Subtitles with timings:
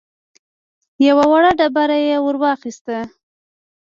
[1.07, 2.97] يوه وړه ډبره يې ور واخيسته.